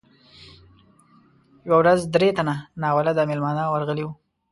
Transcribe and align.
یوه 1.67 1.77
ورځ 1.81 1.99
درې 2.15 2.29
تنه 2.37 2.55
ناولده 2.81 3.23
میلمانه 3.29 3.63
ورغلي 3.67 4.03
وو. 4.05 4.13